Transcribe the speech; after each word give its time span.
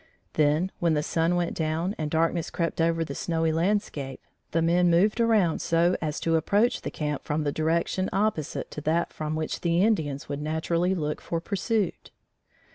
Then, 0.33 0.71
when 0.79 0.95
the 0.95 1.03
sun 1.03 1.35
went 1.35 1.53
down 1.53 1.93
and 1.99 2.09
darkness 2.09 2.49
crept 2.49 2.81
over 2.81 3.05
the 3.05 3.13
snowy 3.13 3.51
landscape, 3.51 4.19
the 4.49 4.63
men 4.63 4.89
moved 4.89 5.19
around 5.21 5.61
so 5.61 5.95
as 6.01 6.19
to 6.21 6.37
approach 6.37 6.81
the 6.81 6.89
camp 6.89 7.23
from 7.23 7.43
the 7.43 7.51
direction 7.51 8.09
opposite 8.11 8.71
to 8.71 8.81
that 8.81 9.13
from 9.13 9.35
which 9.35 9.61
the 9.61 9.83
Indians 9.83 10.27
would 10.27 10.41
naturally 10.41 10.95
look 10.95 11.21
for 11.21 11.39
pursuit. 11.39 12.09